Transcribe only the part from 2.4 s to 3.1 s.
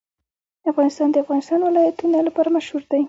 مشهور دی.